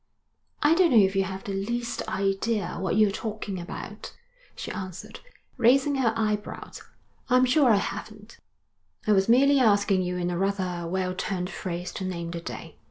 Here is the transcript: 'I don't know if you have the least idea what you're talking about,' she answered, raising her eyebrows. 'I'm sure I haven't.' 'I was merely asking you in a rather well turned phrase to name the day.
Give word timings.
'I 0.63 0.73
don't 0.73 0.89
know 0.89 0.97
if 0.97 1.15
you 1.15 1.25
have 1.25 1.43
the 1.43 1.53
least 1.53 2.01
idea 2.07 2.77
what 2.79 2.95
you're 2.97 3.11
talking 3.11 3.59
about,' 3.59 4.15
she 4.55 4.71
answered, 4.71 5.19
raising 5.57 5.93
her 5.97 6.11
eyebrows. 6.17 6.81
'I'm 7.29 7.45
sure 7.45 7.69
I 7.69 7.75
haven't.' 7.75 8.39
'I 9.05 9.11
was 9.11 9.29
merely 9.29 9.59
asking 9.59 10.01
you 10.01 10.17
in 10.17 10.31
a 10.31 10.39
rather 10.39 10.87
well 10.87 11.13
turned 11.13 11.51
phrase 11.51 11.91
to 11.91 12.03
name 12.03 12.31
the 12.31 12.41
day. 12.41 12.77